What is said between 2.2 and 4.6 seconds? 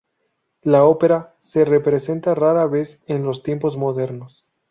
rara vez en los tiempos modernos.